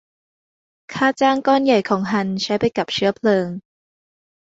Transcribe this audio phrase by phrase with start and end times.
[0.93, 3.47] ค่าจ้างก้อนใหญ่ของฮันใช้ไปกับเชื้อเพลิง